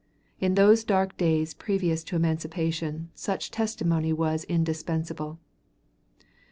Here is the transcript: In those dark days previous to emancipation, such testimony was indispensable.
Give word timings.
In 0.39 0.55
those 0.55 0.83
dark 0.83 1.15
days 1.15 1.53
previous 1.53 2.03
to 2.05 2.15
emancipation, 2.15 3.11
such 3.13 3.51
testimony 3.51 4.11
was 4.11 4.45
indispensable. 4.45 5.37